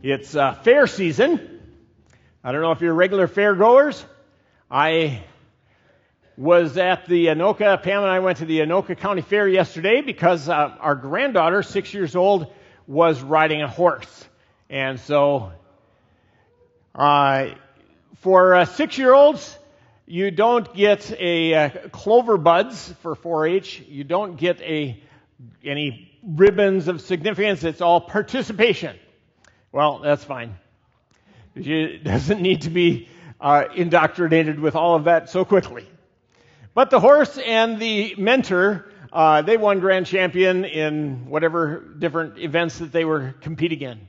[0.00, 1.60] It's uh, fair season.
[2.44, 4.04] I don't know if you're regular fair goers.
[4.70, 5.24] I
[6.36, 10.48] was at the Anoka, Pam and I went to the Anoka County Fair yesterday because
[10.48, 12.54] uh, our granddaughter, six years old,
[12.86, 14.28] was riding a horse.
[14.70, 15.50] And so,
[16.94, 17.48] uh,
[18.18, 19.58] for uh, six year olds,
[20.06, 23.82] you don't get a uh, clover buds for 4-H.
[23.88, 25.02] You don't get a
[25.64, 27.64] any ribbons of significance.
[27.64, 28.96] It's all participation.
[29.70, 30.56] Well, that's fine.
[31.54, 33.08] It doesn't need to be
[33.40, 35.86] uh, indoctrinated with all of that so quickly.
[36.74, 42.78] But the horse and the mentor, uh, they won grand champion in whatever different events
[42.78, 44.08] that they were competing in.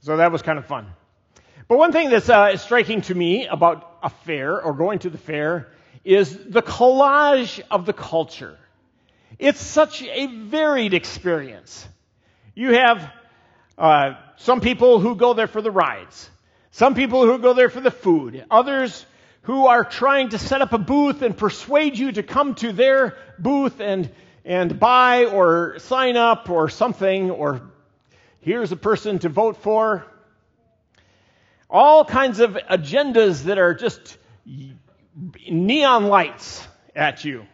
[0.00, 0.88] So that was kind of fun.
[1.68, 5.18] But one thing that's uh, striking to me about a fair or going to the
[5.18, 5.68] fair
[6.04, 8.58] is the collage of the culture.
[9.38, 11.86] It's such a varied experience.
[12.54, 13.12] You have
[13.78, 16.28] uh, some people who go there for the rides,
[16.72, 19.06] some people who go there for the food, others
[19.42, 23.16] who are trying to set up a booth and persuade you to come to their
[23.38, 24.10] booth and,
[24.44, 27.62] and buy or sign up or something, or
[28.40, 30.04] here's a person to vote for.
[31.70, 34.18] All kinds of agendas that are just
[35.48, 37.46] neon lights at you.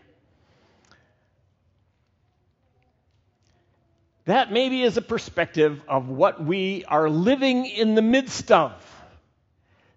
[4.27, 8.73] That maybe is a perspective of what we are living in the midst of.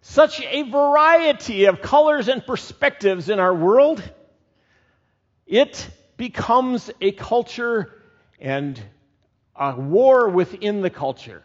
[0.01, 4.03] Such a variety of colors and perspectives in our world.
[5.45, 7.93] It becomes a culture
[8.39, 8.81] and
[9.55, 11.43] a war within the culture.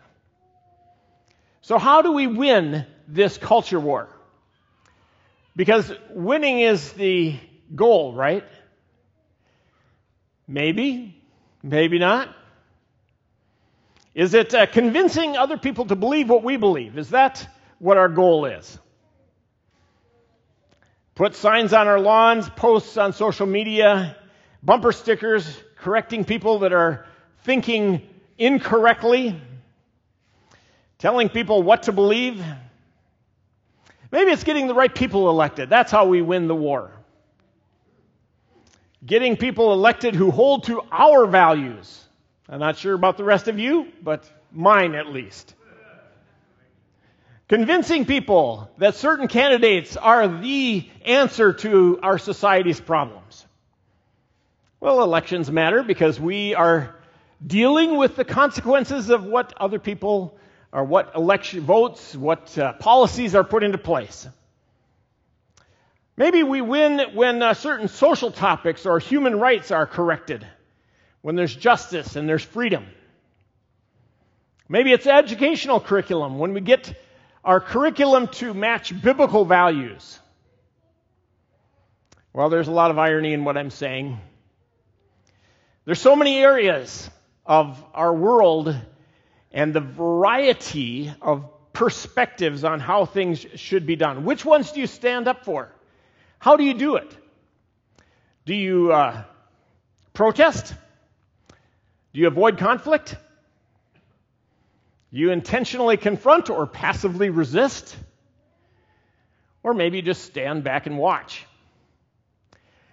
[1.61, 4.09] So, how do we win this culture war?
[5.55, 7.39] Because winning is the
[7.75, 8.45] goal, right?
[10.49, 11.23] Maybe,
[11.63, 12.35] maybe not.
[14.15, 16.99] Is it uh, convincing other people to believe what we believe?
[16.99, 17.47] Is that
[17.79, 18.79] what our goal is?
[21.15, 24.17] Put signs on our lawns, posts on social media,
[24.63, 27.07] bumper stickers correcting people that are
[27.45, 28.03] thinking
[28.39, 29.41] incorrectly,
[30.99, 32.43] telling people what to believe.
[34.11, 35.71] Maybe it's getting the right people elected.
[35.71, 36.93] That's how we win the war.
[39.05, 42.05] Getting people elected who hold to our values
[42.53, 45.55] I'm not sure about the rest of you, but mine at least.
[47.49, 53.47] Convincing people that certain candidates are the answer to our society's problems.
[54.81, 56.95] Well, elections matter because we are
[57.45, 60.37] dealing with the consequences of what other people
[60.73, 64.29] or what election votes, what uh, policies are put into place.
[66.19, 70.47] Maybe we win when uh, certain social topics or human rights are corrected
[71.23, 72.87] when there's justice and there's freedom.
[74.69, 76.95] Maybe it's educational curriculum, when we get
[77.45, 80.19] our curriculum to match biblical values.
[82.33, 84.19] Well, there's a lot of irony in what I'm saying.
[85.85, 87.11] There's so many areas
[87.45, 88.75] of our world
[89.53, 94.25] and the variety of perspectives on how things should be done.
[94.25, 95.73] Which ones do you stand up for?
[96.39, 97.17] How do you do it?
[98.47, 99.25] Do you uh,
[100.15, 100.75] protest?
[102.13, 103.17] Do you avoid conflict?
[105.13, 107.97] Do you intentionally confront or passively resist?
[109.63, 111.47] Or maybe just stand back and watch.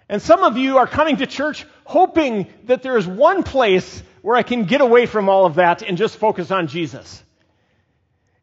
[0.08, 4.36] And some of you are coming to church hoping that there is one place where
[4.36, 7.22] I can get away from all of that and just focus on Jesus.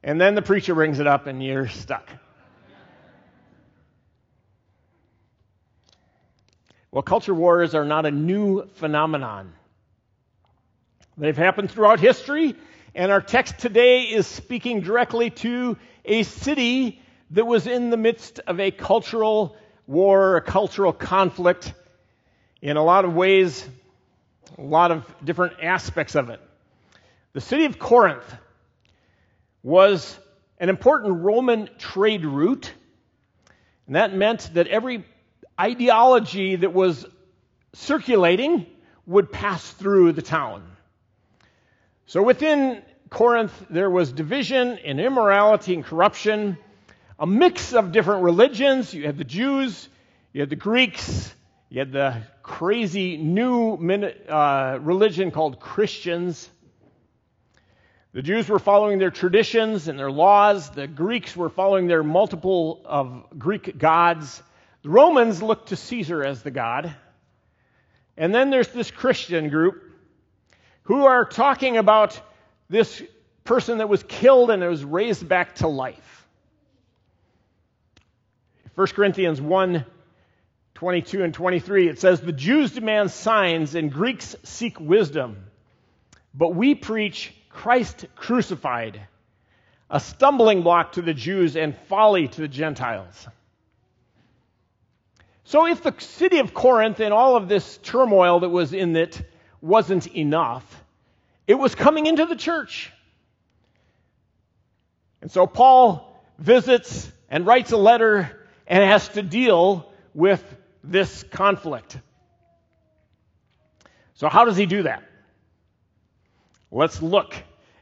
[0.04, 2.10] And then the preacher brings it up and you're stuck.
[6.92, 9.54] Well, culture wars are not a new phenomenon.
[11.20, 12.54] They've happened throughout history,
[12.94, 17.02] and our text today is speaking directly to a city
[17.32, 19.56] that was in the midst of a cultural
[19.88, 21.74] war, a cultural conflict,
[22.62, 23.68] in a lot of ways,
[24.60, 26.40] a lot of different aspects of it.
[27.34, 28.36] The city of Corinth
[29.64, 30.20] was
[30.60, 32.72] an important Roman trade route,
[33.88, 35.04] and that meant that every
[35.60, 37.08] ideology that was
[37.74, 38.68] circulating
[39.08, 40.77] would pass through the town.
[42.10, 46.58] So within Corinth, there was division and immorality and corruption,
[47.20, 48.94] a mix of different religions.
[48.94, 49.90] You had the Jews,
[50.32, 51.36] you had the Greeks,
[51.68, 56.50] you had the crazy new uh, religion called Christians.
[58.14, 60.70] The Jews were following their traditions and their laws.
[60.70, 64.42] The Greeks were following their multiple of Greek gods.
[64.82, 66.96] The Romans looked to Caesar as the god.
[68.16, 69.84] And then there's this Christian group
[70.88, 72.20] who are talking about
[72.70, 73.04] this
[73.44, 76.28] person that was killed and was raised back to life.
[78.76, 79.86] 1 Corinthians 1
[80.76, 85.48] 22 and 23, it says, The Jews demand signs and Greeks seek wisdom,
[86.34, 89.02] but we preach Christ crucified,
[89.90, 93.28] a stumbling block to the Jews and folly to the Gentiles.
[95.44, 99.22] So, if the city of Corinth and all of this turmoil that was in it
[99.68, 100.84] wasn't enough,
[101.46, 102.92] it was coming into the church.
[105.22, 110.44] And so Paul visits and writes a letter and has to deal with
[110.84, 111.98] this conflict.
[114.16, 115.04] So, how does he do that?
[116.72, 117.36] Let's look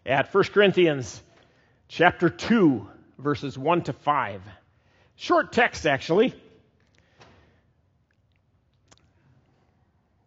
[0.05, 1.21] at 1 Corinthians
[1.88, 4.41] chapter 2, verses 1 to 5.
[5.15, 6.33] Short text, actually.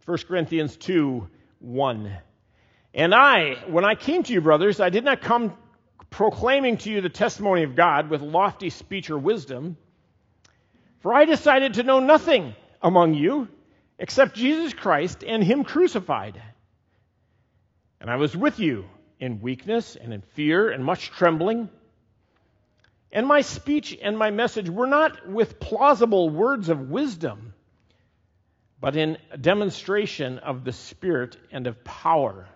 [0.06, 1.28] 1 Corinthians 2,
[1.60, 2.12] 1.
[2.94, 5.56] And I, when I came to you, brothers, I did not come
[6.10, 9.76] proclaiming to you the testimony of God with lofty speech or wisdom,
[11.00, 13.48] for I decided to know nothing among you
[13.98, 16.40] except Jesus Christ and Him crucified.
[18.00, 18.86] And I was with you
[19.20, 21.68] in weakness and in fear and much trembling.
[23.10, 27.47] And my speech and my message were not with plausible words of wisdom,
[28.80, 32.48] but in demonstration of the Spirit and of power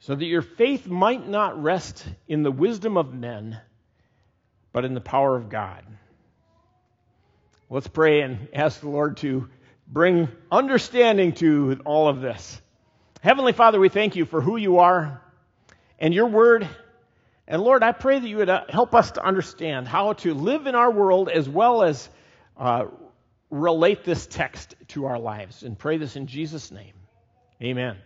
[0.00, 3.58] so that your faith might not rest in the wisdom of men,
[4.70, 5.82] but in the power of God.
[7.70, 9.48] Let's pray and ask the Lord to
[9.88, 12.60] bring understanding to all of this.
[13.22, 15.22] Heavenly Father, we thank you for who you are
[15.98, 16.68] and your word.
[17.48, 20.66] And Lord, I pray that you would uh, help us to understand how to live
[20.66, 22.08] in our world as well as
[22.58, 22.84] uh,
[23.54, 25.62] relate this text to our lives.
[25.62, 26.94] And pray this in Jesus' name.
[27.62, 27.96] Amen.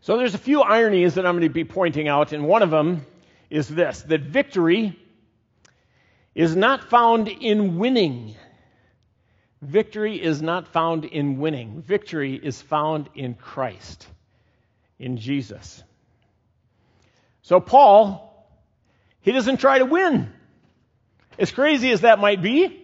[0.00, 2.70] So there's a few ironies that I'm going to be pointing out, and one of
[2.70, 3.04] them
[3.50, 4.96] is this that victory
[6.34, 8.36] is not found in winning.
[9.62, 11.82] Victory is not found in winning.
[11.82, 14.06] Victory is found in Christ,
[14.98, 15.82] in Jesus.
[17.42, 18.46] So, Paul,
[19.22, 20.32] he doesn't try to win.
[21.38, 22.82] As crazy as that might be,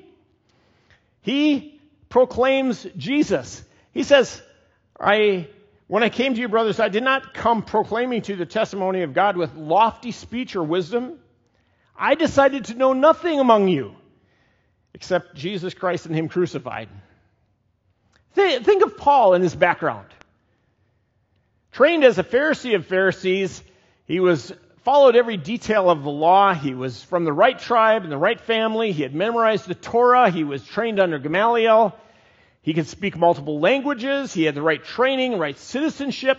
[1.22, 3.62] he proclaims Jesus.
[3.93, 4.43] He says,
[5.00, 5.49] I
[5.93, 9.02] when I came to you, brothers, I did not come proclaiming to you the testimony
[9.02, 11.19] of God with lofty speech or wisdom.
[11.94, 13.94] I decided to know nothing among you
[14.94, 16.88] except Jesus Christ and Him crucified.
[18.34, 20.06] Think of Paul and his background.
[21.72, 23.62] Trained as a Pharisee of Pharisees,
[24.06, 24.52] he was
[24.84, 26.55] followed every detail of the law.
[26.55, 28.93] He was from the right tribe and the right family.
[28.93, 30.31] He had memorized the Torah.
[30.31, 31.96] He was trained under Gamaliel.
[32.62, 34.32] He could speak multiple languages.
[34.32, 36.38] He had the right training, right citizenship.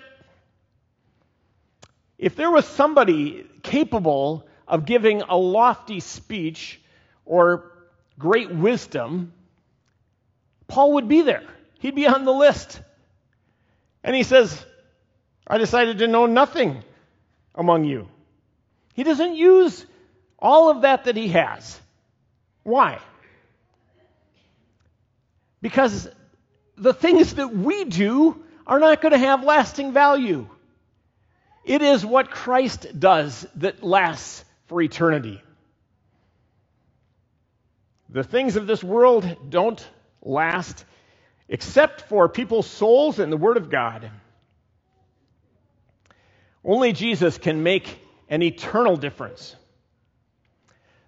[2.18, 6.80] If there was somebody capable of giving a lofty speech
[7.26, 7.72] or
[8.18, 9.34] great wisdom,
[10.68, 11.44] Paul would be there.
[11.80, 12.82] He'd be on the list.
[14.04, 14.66] And he says,
[15.46, 16.84] I decided to know nothing
[17.56, 18.08] among you.
[18.94, 19.86] He doesn't use
[20.40, 21.80] all of that that he has.
[22.64, 23.00] Why?
[25.62, 26.08] Because
[26.78, 30.48] the things that we do are not going to have lasting value.
[31.66, 35.42] It is what Christ does that lasts for eternity.
[38.10, 39.86] The things of this world don't
[40.22, 40.86] last
[41.50, 44.10] except for people's souls and the Word of God.
[46.64, 49.56] Only Jesus can make an eternal difference.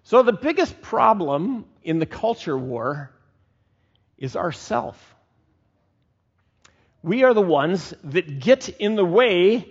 [0.04, 3.10] So, the biggest problem in the culture war
[4.18, 5.14] is ourself.
[7.02, 9.68] We are the ones that get in the way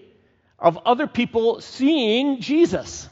[0.59, 3.09] of other people seeing Jesus.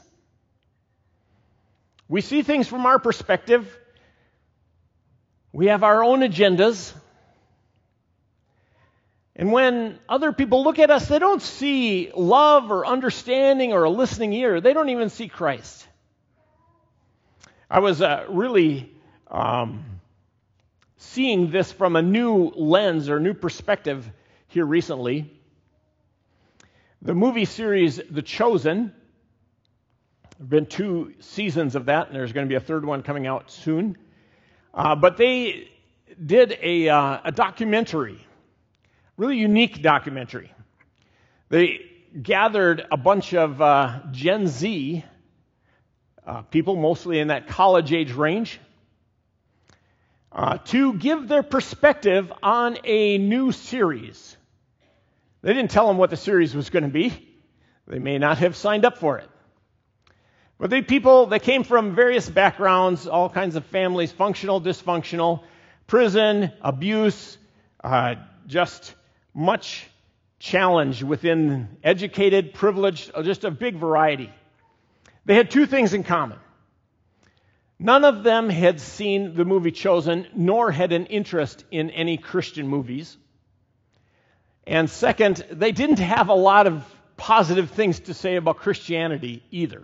[2.08, 3.78] We see things from our perspective.
[5.52, 6.92] We have our own agendas.
[9.36, 13.90] And when other people look at us, they don't see love or understanding or a
[13.90, 14.60] listening ear.
[14.60, 15.86] They don't even see Christ.
[17.68, 18.92] I was uh, really
[19.28, 19.84] um,
[20.98, 24.08] seeing this from a new lens or new perspective
[24.48, 25.30] here recently.
[27.02, 32.46] The movie series The Chosen, there have been two seasons of that, and there's going
[32.46, 33.98] to be a third one coming out soon.
[34.72, 35.68] Uh, but they
[36.24, 38.24] did a, uh, a documentary,
[39.16, 40.50] really unique documentary.
[41.48, 41.80] They
[42.20, 45.04] gathered a bunch of uh, Gen Z
[46.26, 48.58] uh, people, mostly in that college age range,
[50.32, 54.36] uh, to give their perspective on a new series.
[55.42, 57.12] They didn't tell them what the series was going to be.
[57.86, 59.28] They may not have signed up for it.
[60.58, 65.42] But they people that came from various backgrounds, all kinds of families, functional, dysfunctional,
[65.86, 67.36] prison, abuse,
[67.82, 68.14] uh,
[68.46, 68.94] just
[69.34, 69.86] much
[70.38, 74.30] challenge within educated, privileged, just a big variety.
[75.24, 76.38] They had two things in common.
[77.78, 82.68] None of them had seen the movie Chosen, nor had an interest in any Christian
[82.68, 83.16] movies.
[84.66, 86.84] And second, they didn't have a lot of
[87.16, 89.82] positive things to say about Christianity either.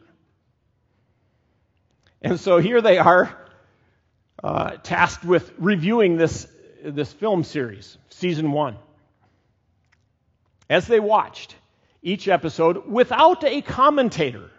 [2.22, 3.36] And so here they are,
[4.42, 6.46] uh, tasked with reviewing this,
[6.84, 8.76] this film series, season one.
[10.70, 11.56] As they watched
[12.00, 14.52] each episode without a commentator,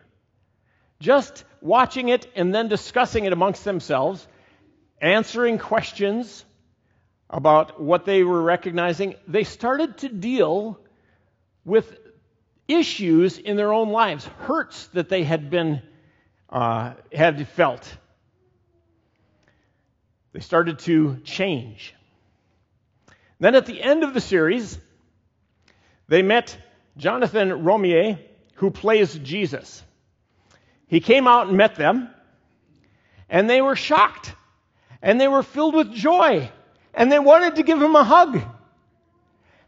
[1.00, 4.28] just watching it and then discussing it amongst themselves,
[5.02, 6.44] answering questions
[7.30, 10.82] about what they were recognizing, they started to deal
[11.64, 11.98] with
[12.68, 15.82] issues in their own lives, hurts that they had been
[16.50, 17.90] uh, had felt.
[20.34, 21.96] They started to change.
[23.40, 24.78] Then at the end of the series,
[26.12, 26.58] they met
[26.98, 28.20] Jonathan Roumie,
[28.56, 29.82] who plays Jesus.
[30.88, 32.10] He came out and met them,
[33.30, 34.36] and they were shocked,
[35.02, 36.52] and they were filled with joy,
[36.94, 38.42] and they wanted to give him a hug.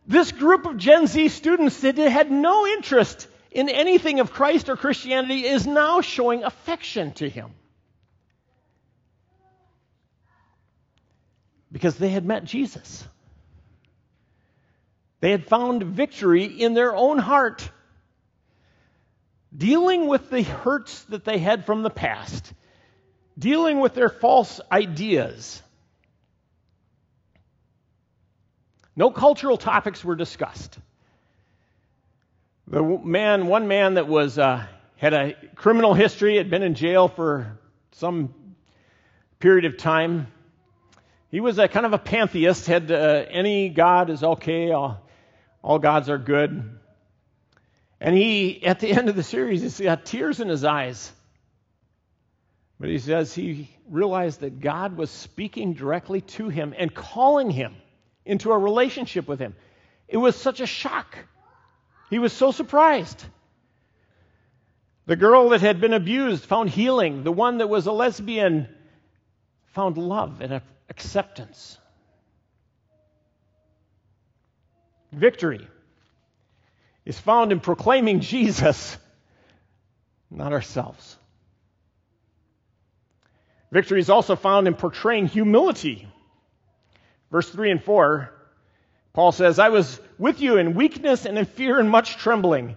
[0.05, 4.75] This group of Gen Z students that had no interest in anything of Christ or
[4.75, 7.51] Christianity is now showing affection to him.
[11.71, 13.07] Because they had met Jesus.
[15.23, 17.71] They had found victory in their own heart,
[19.55, 22.51] dealing with the hurts that they had from the past,
[23.39, 25.63] dealing with their false ideas.
[28.97, 30.77] No cultural topics were discussed.
[32.67, 34.65] The man, one man that was uh,
[34.97, 37.57] had a criminal history, had been in jail for
[37.93, 38.33] some
[39.39, 40.27] period of time.
[41.31, 42.67] He was a kind of a pantheist.
[42.67, 44.73] Had uh, any god is okay.
[44.73, 45.02] All,
[45.63, 46.77] all gods are good.
[48.01, 51.11] And he, at the end of the series, he's got tears in his eyes.
[52.79, 57.75] But he says he realized that God was speaking directly to him and calling him
[58.25, 59.55] into a relationship with him.
[60.09, 61.17] It was such a shock.
[62.09, 63.23] He was so surprised.
[65.05, 67.23] The girl that had been abused found healing.
[67.23, 68.67] The one that was a lesbian
[69.67, 71.77] found love and acceptance.
[75.13, 75.67] Victory
[77.05, 78.97] is found in proclaiming Jesus,
[80.31, 81.17] not ourselves.
[83.71, 86.07] Victory is also found in portraying humility.
[87.31, 88.33] Verse 3 and 4
[89.13, 92.75] Paul says, I was with you in weakness and in fear and much trembling.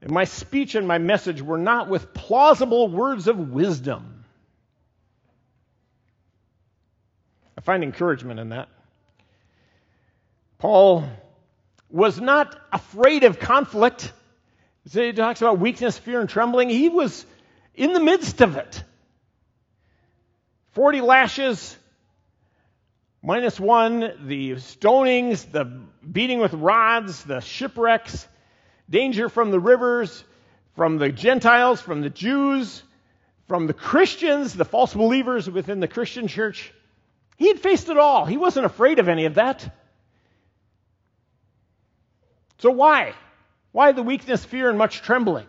[0.00, 4.24] And my speech and my message were not with plausible words of wisdom.
[7.58, 8.68] I find encouragement in that.
[10.58, 11.04] Paul
[11.92, 14.12] was not afraid of conflict.
[14.90, 16.70] He talks about weakness, fear, and trembling.
[16.70, 17.24] He was
[17.74, 18.82] in the midst of it.
[20.72, 21.76] 40 lashes,
[23.22, 25.64] minus one, the stonings, the
[26.10, 28.26] beating with rods, the shipwrecks,
[28.88, 30.24] danger from the rivers,
[30.74, 32.82] from the Gentiles, from the Jews,
[33.48, 36.72] from the Christians, the false believers within the Christian church.
[37.36, 38.24] He had faced it all.
[38.24, 39.70] He wasn't afraid of any of that.
[42.62, 43.14] So why?
[43.72, 45.46] Why the weakness, fear, and much trembling?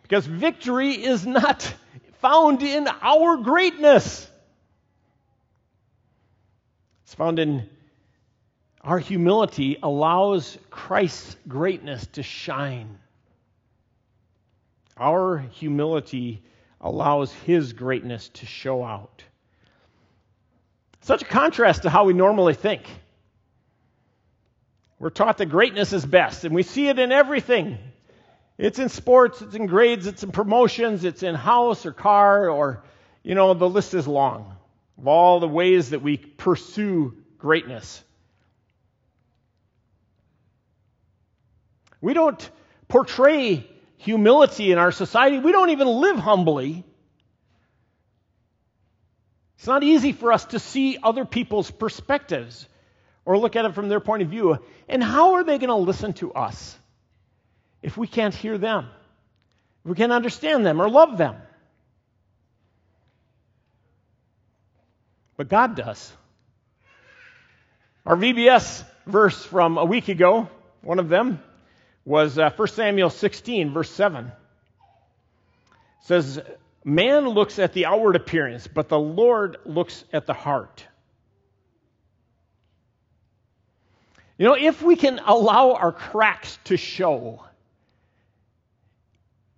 [0.00, 1.74] Because victory is not
[2.22, 4.26] found in our greatness.
[7.04, 7.68] It's found in
[8.80, 12.98] our humility allows Christ's greatness to shine.
[14.96, 16.42] Our humility
[16.80, 19.22] allows his greatness to show out.
[21.02, 22.86] Such a contrast to how we normally think.
[25.02, 27.76] We're taught that greatness is best, and we see it in everything.
[28.56, 32.84] It's in sports, it's in grades, it's in promotions, it's in house or car, or,
[33.24, 34.56] you know, the list is long
[34.96, 38.00] of all the ways that we pursue greatness.
[42.00, 42.50] We don't
[42.86, 45.40] portray humility in our society.
[45.40, 46.84] We don't even live humbly.
[49.56, 52.68] It's not easy for us to see other people's perspectives
[53.24, 54.58] or look at it from their point of view.
[54.88, 56.76] And how are they going to listen to us
[57.82, 58.88] if we can't hear them?
[59.84, 61.36] If we can't understand them or love them?
[65.42, 66.12] but God does.
[68.06, 70.48] Our VBS verse from a week ago,
[70.82, 71.42] one of them,
[72.04, 74.26] was uh, 1 Samuel 16, verse 7.
[74.26, 74.32] It
[76.02, 76.40] says,
[76.84, 80.86] Man looks at the outward appearance, but the Lord looks at the heart.
[84.42, 87.44] You know, if we can allow our cracks to show,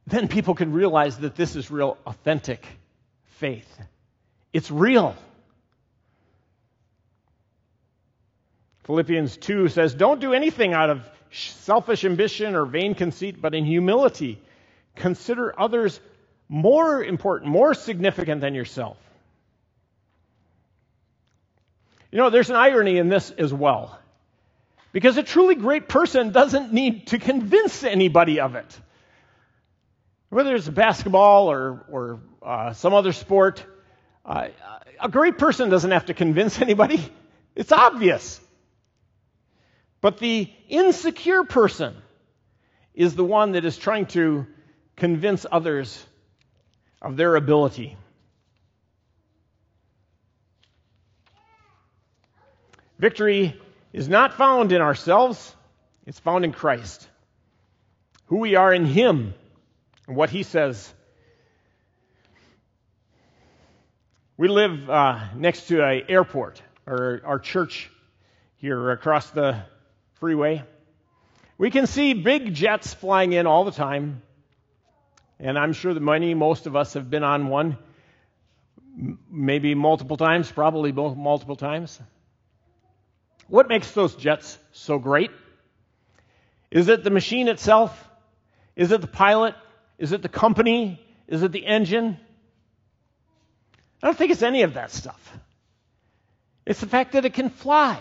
[0.07, 2.63] then people can realize that this is real, authentic
[3.39, 3.81] faith.
[4.53, 5.17] It's real.
[8.83, 13.65] Philippians 2 says, Don't do anything out of selfish ambition or vain conceit, but in
[13.65, 14.39] humility,
[14.97, 15.99] consider others
[16.47, 18.99] more important, more significant than yourself.
[22.13, 23.99] You know, there's an irony in this as well.
[24.95, 28.79] Because a truly great person doesn't need to convince anybody of it.
[30.29, 33.65] Whether it's basketball or, or uh, some other sport,
[34.25, 34.51] uh,
[35.01, 37.13] a great person doesn't have to convince anybody.
[37.57, 38.41] It's obvious.
[40.01, 41.97] But the insecure person
[42.95, 44.47] is the one that is trying to
[44.95, 46.07] convince others
[47.03, 47.97] of their ability.
[52.97, 53.61] Victory
[53.95, 55.55] is not found in ourselves,
[56.05, 57.09] it's found in Christ.
[58.27, 59.35] Who we are in Him
[60.09, 60.93] and what He says.
[64.37, 67.89] We live uh, next to an airport, or our church
[68.57, 69.63] here across the
[70.15, 70.65] freeway.
[71.57, 74.23] We can see big jets flying in all the time.
[75.39, 77.79] And I'm sure that many, most of us have been on one,
[79.31, 82.01] maybe multiple times, probably multiple times.
[83.49, 85.31] What makes those jets so great?
[86.71, 88.09] Is it the machine itself?
[88.75, 89.55] Is it the pilot?
[89.99, 91.01] Is it the company?
[91.29, 92.19] Is it the engine?
[94.03, 95.33] I don't think it's any of that stuff.
[96.67, 98.01] It's the fact that it can fly.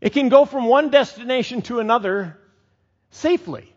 [0.00, 2.38] It can go from one destination to another
[3.10, 3.72] safely.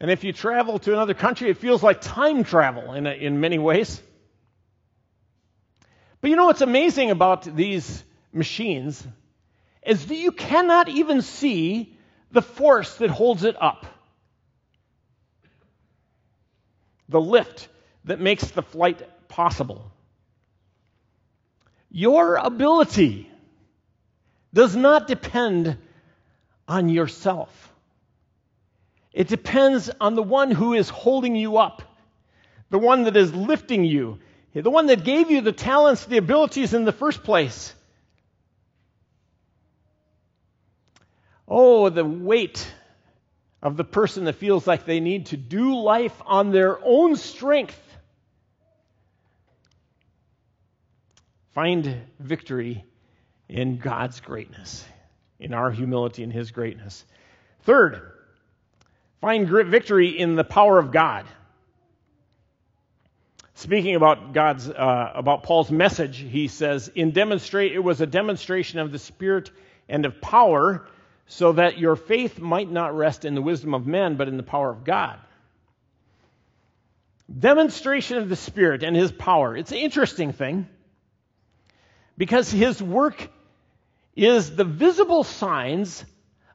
[0.00, 3.58] And if you travel to another country, it feels like time travel in, in many
[3.58, 4.02] ways.
[6.20, 8.02] But you know what's amazing about these
[8.34, 9.06] machines
[9.82, 11.96] is that you cannot even see
[12.30, 13.86] the force that holds it up.
[17.08, 17.68] The lift
[18.04, 19.90] that makes the flight possible.
[21.90, 23.30] Your ability
[24.52, 25.76] does not depend
[26.66, 27.72] on yourself.
[29.12, 31.82] It depends on the one who is holding you up,
[32.70, 34.18] the one that is lifting you,
[34.54, 37.74] the one that gave you the talents, the abilities in the first place.
[41.46, 42.72] Oh, the weight
[43.62, 47.80] of the person that feels like they need to do life on their own strength.
[51.52, 52.84] Find victory
[53.48, 54.84] in God's greatness,
[55.38, 57.04] in our humility and His greatness.
[57.62, 58.14] Third,
[59.24, 61.24] Find victory in the power of God.
[63.54, 68.80] Speaking about God's, uh, about Paul's message, he says, "In demonstrate, it was a demonstration
[68.80, 69.50] of the Spirit
[69.88, 70.86] and of power,
[71.26, 74.42] so that your faith might not rest in the wisdom of men, but in the
[74.42, 75.18] power of God."
[77.38, 79.56] Demonstration of the Spirit and His power.
[79.56, 80.68] It's an interesting thing
[82.18, 83.30] because His work
[84.14, 86.04] is the visible signs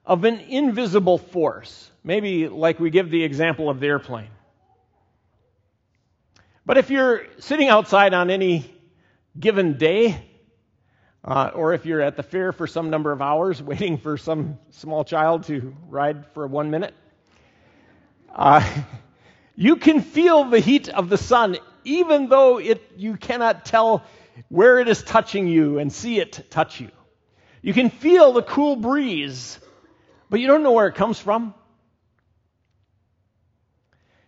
[0.05, 1.91] of an invisible force.
[2.03, 4.29] Maybe like we give the example of the airplane.
[6.65, 8.71] But if you're sitting outside on any
[9.39, 10.23] given day,
[11.23, 14.57] uh, or if you're at the fair for some number of hours waiting for some
[14.71, 16.93] small child to ride for one minute,
[18.33, 18.67] uh,
[19.55, 24.03] you can feel the heat of the sun even though it, you cannot tell
[24.47, 26.89] where it is touching you and see it touch you.
[27.61, 29.59] You can feel the cool breeze,
[30.29, 31.53] but you don't know where it comes from.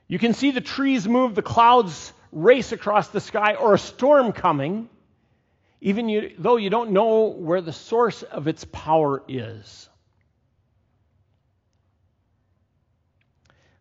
[0.08, 4.34] You can see the trees move, the clouds race across the sky, or a storm
[4.34, 4.90] coming,
[5.82, 9.90] even you, though you don't know where the source of its power is.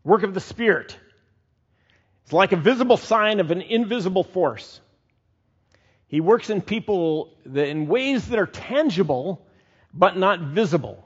[0.03, 0.99] Work of the Spirit.
[2.27, 4.81] is like a visible sign of an invisible force.
[6.09, 9.47] He works in people in ways that are tangible
[9.93, 11.05] but not visible.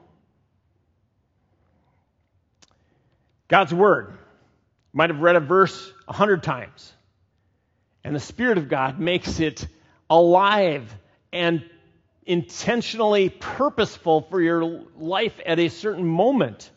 [3.49, 4.17] God's Word
[4.93, 6.93] might have read a verse a hundred times.
[8.03, 9.67] And the Spirit of God makes it
[10.09, 10.93] alive
[11.31, 11.63] and
[12.25, 16.71] intentionally purposeful for your life at a certain moment.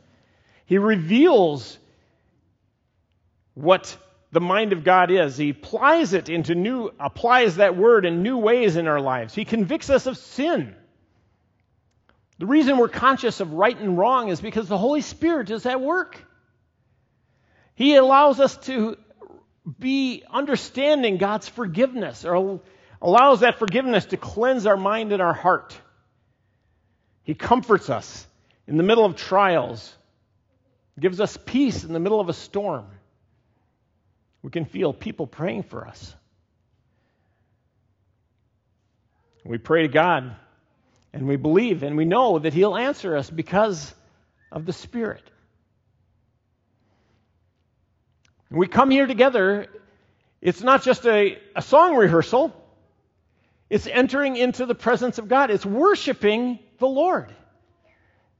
[0.66, 1.78] He reveals
[3.54, 3.96] what
[4.30, 5.36] the mind of God is.
[5.36, 9.34] He applies it into new, applies that word in new ways in our lives.
[9.34, 10.74] He convicts us of sin.
[12.38, 15.80] The reason we're conscious of right and wrong is because the Holy Spirit is at
[15.80, 16.22] work.
[17.74, 18.96] He allows us to
[19.78, 22.60] be understanding God's forgiveness or
[23.00, 25.78] allows that forgiveness to cleanse our mind and our heart.
[27.22, 28.26] He comforts us
[28.66, 29.94] in the middle of trials,
[30.98, 32.86] gives us peace in the middle of a storm.
[34.42, 36.14] We can feel people praying for us.
[39.44, 40.36] We pray to God
[41.12, 43.94] and we believe and we know that He'll answer us because
[44.52, 45.22] of the Spirit.
[48.50, 49.66] we come here together,
[50.40, 52.54] it's not just a, a song rehearsal,
[53.70, 57.34] it's entering into the presence of God, it's worshiping the Lord.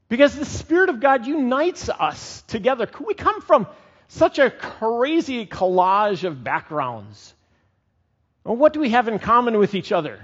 [0.08, 2.88] Because the Spirit of God unites us together.
[3.06, 3.66] We come from
[4.08, 7.34] such a crazy collage of backgrounds.
[8.42, 10.18] Well, what do we have in common with each other?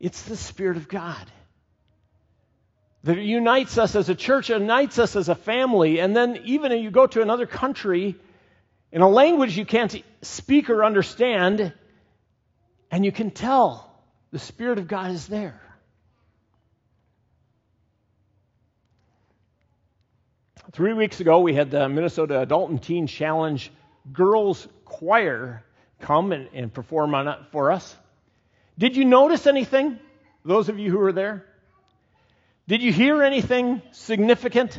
[0.00, 1.30] It's the Spirit of God
[3.04, 6.00] that unites us as a church, unites us as a family.
[6.00, 8.16] And then, even if you go to another country
[8.90, 11.72] in a language you can't speak or understand,
[12.90, 13.92] and you can tell
[14.32, 15.60] the Spirit of God is there.
[20.72, 23.70] Three weeks ago, we had the Minnesota Adult and Teen Challenge
[24.12, 25.64] Girls Choir
[26.00, 27.96] come and, and perform on for us.
[28.76, 29.98] Did you notice anything,
[30.44, 31.46] those of you who were there?
[32.68, 34.78] Did you hear anything significant?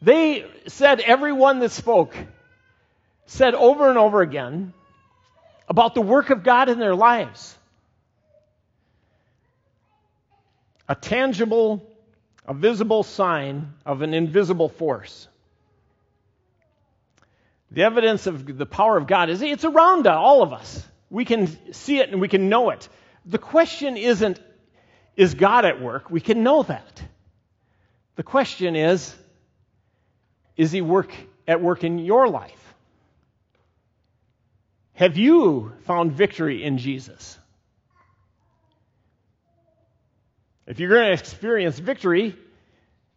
[0.00, 2.16] They said, everyone that spoke
[3.26, 4.72] said over and over again
[5.70, 7.56] about the work of God in their lives.
[10.86, 11.90] A tangible
[12.50, 15.28] a visible sign of an invisible force.
[17.70, 20.84] The evidence of the power of God is it's around all of us.
[21.08, 22.88] We can see it and we can know it.
[23.24, 24.40] The question isn't,
[25.16, 26.10] is God at work?
[26.10, 27.02] We can know that.
[28.16, 29.14] The question is,
[30.56, 31.12] is He work
[31.46, 32.59] at work in your life?
[35.00, 37.38] Have you found victory in Jesus?
[40.66, 42.36] If you're going to experience victory,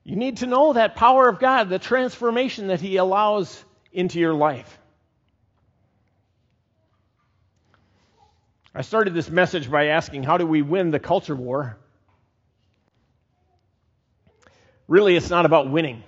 [0.05, 4.33] you need to know that power of God, the transformation that He allows into your
[4.33, 4.79] life.
[8.73, 11.77] I started this message by asking, How do we win the culture war?
[14.87, 16.01] Really, it's not about winning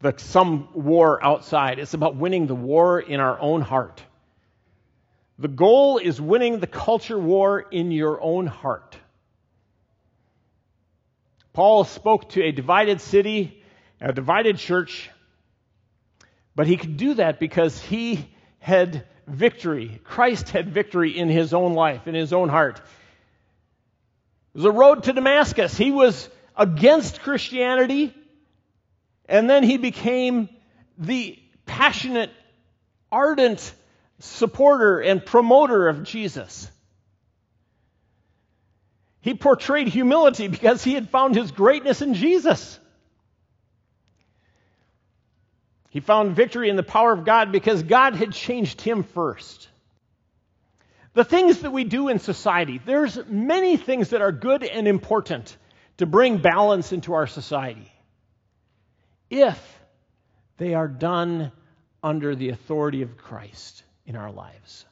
[0.00, 4.02] the, some war outside, it's about winning the war in our own heart.
[5.38, 8.96] The goal is winning the culture war in your own heart.
[11.52, 13.62] Paul spoke to a divided city,
[14.00, 15.10] a divided church,
[16.54, 20.00] but he could do that because he had victory.
[20.04, 22.78] Christ had victory in his own life, in his own heart.
[22.78, 25.76] It was a road to Damascus.
[25.76, 28.12] He was against Christianity,
[29.28, 30.48] and then he became
[30.96, 32.30] the passionate,
[33.12, 33.72] ardent
[34.18, 36.70] supporter and promoter of Jesus.
[39.20, 42.78] He portrayed humility because he had found his greatness in Jesus.
[45.90, 49.68] He found victory in the power of God because God had changed him first.
[51.14, 55.56] The things that we do in society, there's many things that are good and important
[55.96, 57.90] to bring balance into our society.
[59.30, 59.58] If
[60.58, 61.50] they are done
[62.02, 64.84] under the authority of Christ in our lives.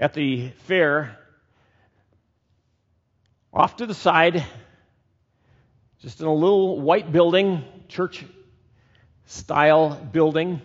[0.00, 1.18] at the fair,
[3.52, 4.42] off to the side,
[6.00, 8.24] just in a little white building, church
[9.26, 10.62] style building,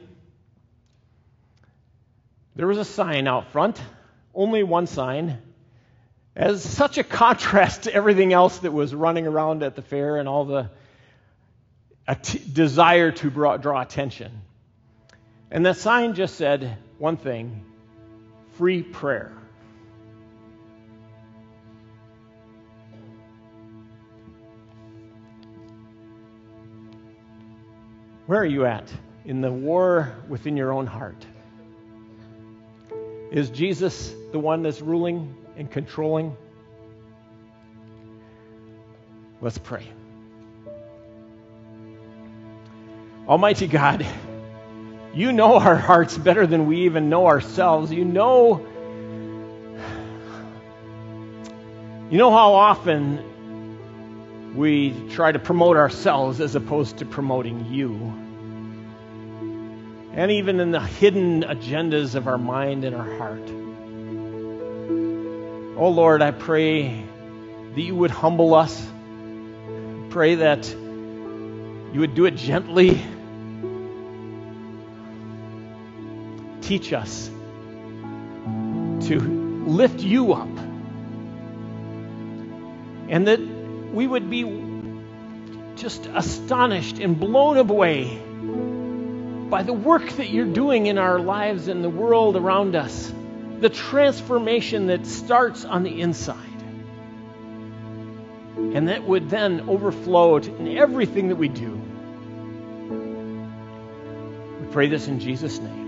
[2.56, 3.82] there was a sign out front,
[4.34, 5.38] only one sign,
[6.34, 10.30] as such a contrast to everything else that was running around at the fair and
[10.30, 10.70] all the
[12.54, 14.42] desire to draw attention.
[15.50, 17.64] And that sign just said one thing
[18.58, 19.32] free prayer.
[28.28, 28.92] Where are you at
[29.24, 31.26] in the war within your own heart?
[33.32, 36.36] Is Jesus the one that's ruling and controlling?
[39.42, 39.88] Let's pray.
[43.28, 44.06] Almighty God,
[45.14, 47.92] you know our hearts better than we even know ourselves.
[47.92, 48.66] You know
[52.10, 58.14] You know how often we try to promote ourselves as opposed to promoting you.
[60.14, 63.50] and even in the hidden agendas of our mind and our heart.
[65.78, 67.04] Oh Lord, I pray
[67.74, 68.88] that you would humble us.
[70.10, 73.02] Pray that you would do it gently.
[76.66, 77.30] Teach us
[79.08, 79.20] to
[79.68, 80.50] lift you up.
[83.08, 84.44] And that we would be
[85.76, 88.20] just astonished and blown away
[89.50, 93.14] by the work that you're doing in our lives and the world around us,
[93.60, 96.40] the transformation that starts on the inside.
[98.58, 101.80] And that would then overflow in everything that we do.
[104.62, 105.85] We pray this in Jesus' name.